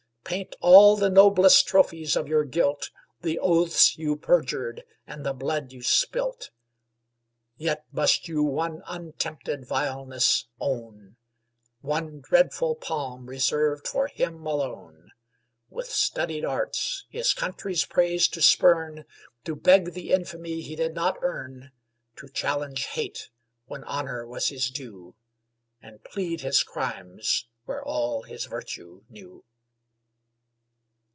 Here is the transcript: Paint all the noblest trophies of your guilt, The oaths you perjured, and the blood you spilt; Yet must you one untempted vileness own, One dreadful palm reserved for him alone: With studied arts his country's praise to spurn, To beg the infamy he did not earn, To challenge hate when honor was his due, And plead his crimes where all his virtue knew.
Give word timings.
Paint 0.23 0.55
all 0.61 0.95
the 0.95 1.09
noblest 1.09 1.67
trophies 1.67 2.15
of 2.15 2.25
your 2.29 2.45
guilt, 2.45 2.89
The 3.21 3.37
oaths 3.37 3.97
you 3.97 4.15
perjured, 4.15 4.85
and 5.05 5.25
the 5.25 5.33
blood 5.33 5.73
you 5.73 5.83
spilt; 5.83 6.51
Yet 7.57 7.83
must 7.91 8.29
you 8.29 8.41
one 8.41 8.81
untempted 8.87 9.65
vileness 9.67 10.47
own, 10.57 11.17
One 11.81 12.21
dreadful 12.21 12.75
palm 12.75 13.25
reserved 13.25 13.89
for 13.89 14.07
him 14.07 14.45
alone: 14.47 15.11
With 15.69 15.89
studied 15.89 16.45
arts 16.45 17.03
his 17.09 17.33
country's 17.33 17.83
praise 17.83 18.29
to 18.29 18.41
spurn, 18.41 19.03
To 19.43 19.53
beg 19.53 19.91
the 19.91 20.11
infamy 20.13 20.61
he 20.61 20.77
did 20.77 20.93
not 20.95 21.17
earn, 21.21 21.73
To 22.15 22.29
challenge 22.29 22.85
hate 22.85 23.29
when 23.65 23.83
honor 23.83 24.25
was 24.25 24.47
his 24.47 24.69
due, 24.69 25.13
And 25.81 26.01
plead 26.05 26.39
his 26.39 26.63
crimes 26.63 27.47
where 27.65 27.83
all 27.83 28.21
his 28.21 28.45
virtue 28.45 29.01
knew. 29.09 29.43